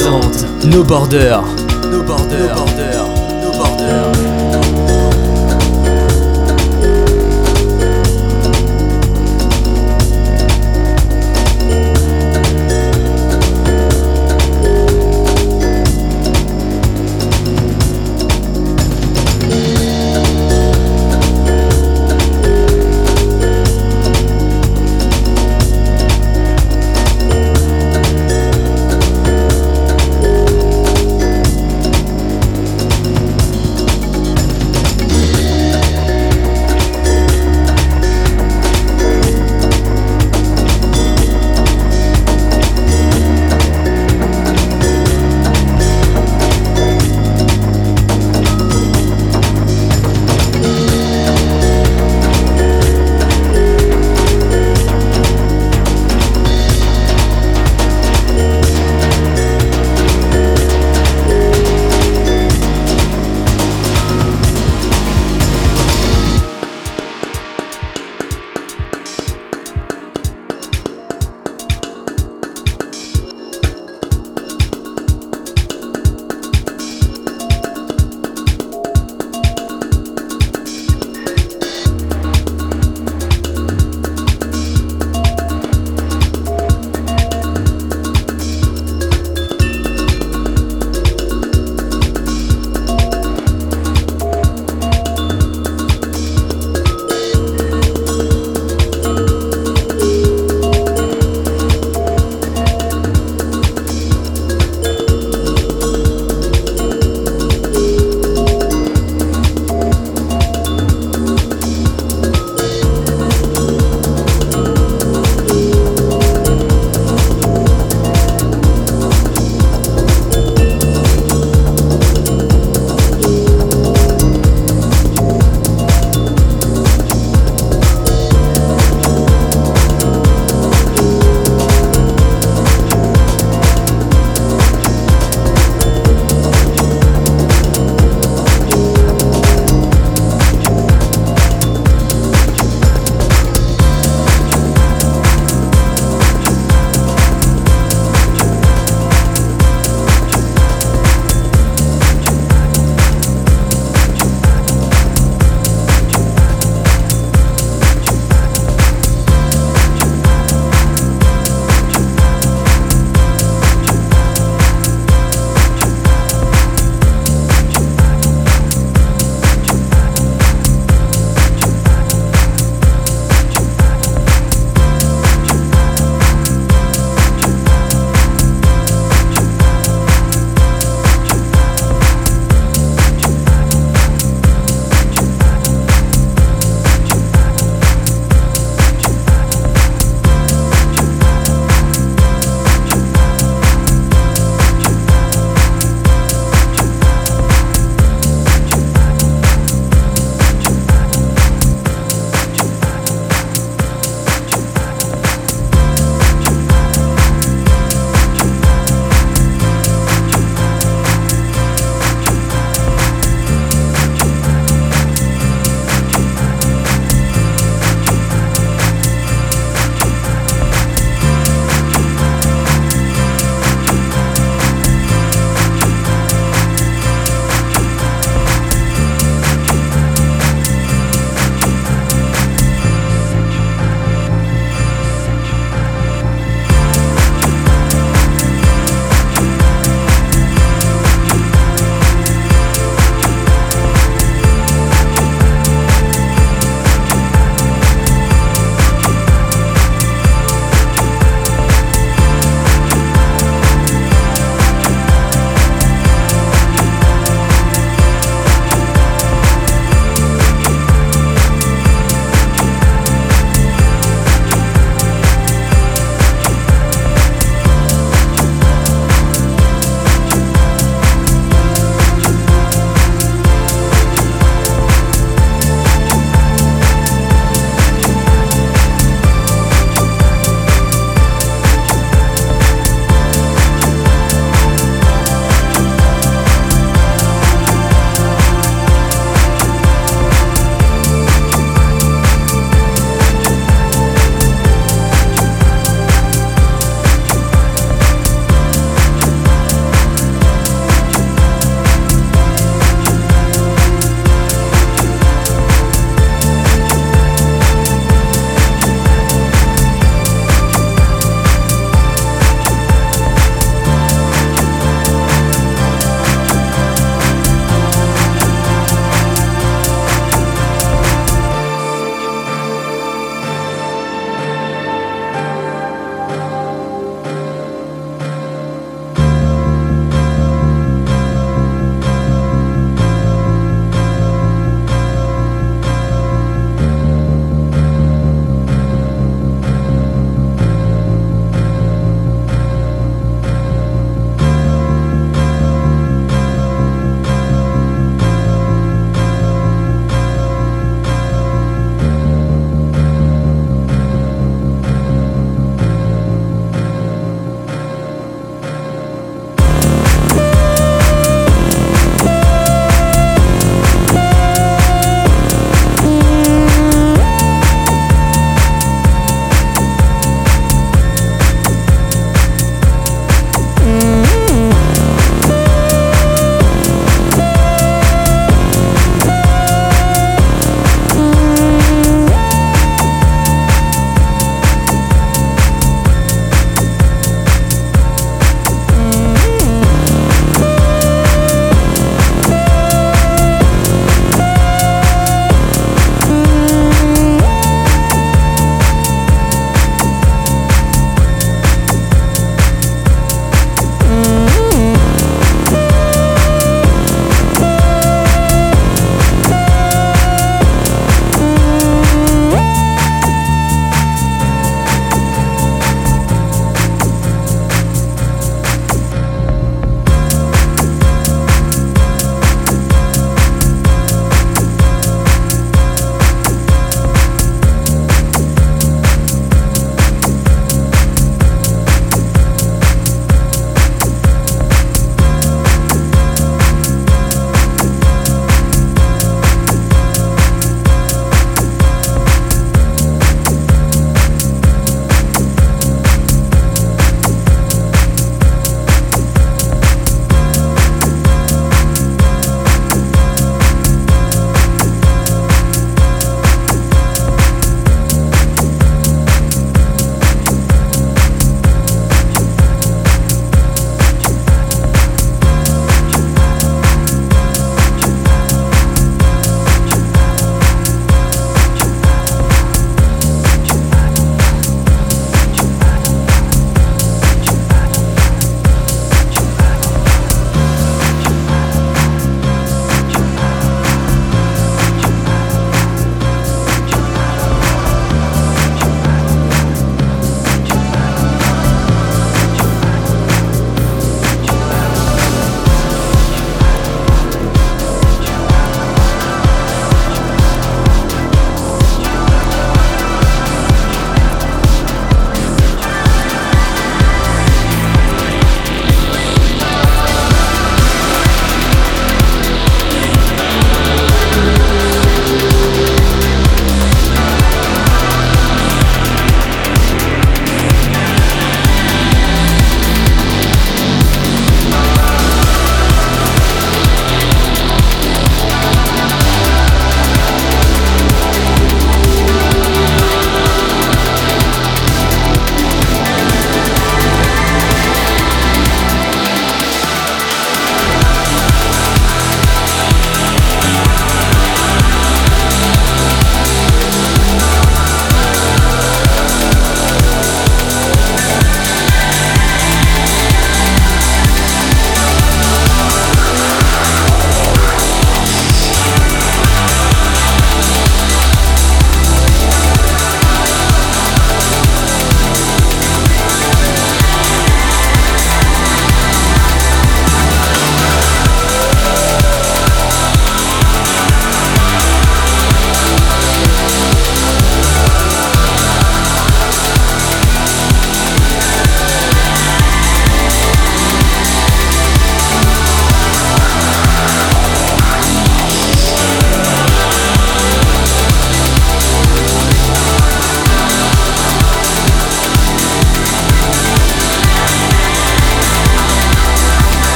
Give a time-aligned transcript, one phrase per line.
[0.00, 1.40] Defiance présente No Border.
[1.90, 2.79] No Border.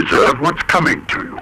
[0.00, 1.35] Deserve what's coming to you.